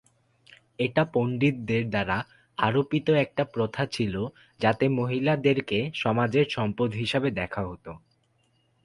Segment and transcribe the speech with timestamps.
[0.79, 2.17] এটা পণ্ডিতদের দ্বারা
[2.57, 4.15] আরোপিত একট প্রথা ছিল
[4.59, 7.85] যাতে মহিলাদেরকে সমাজের 'সম্পদ' হিসেবে দেখা হোত।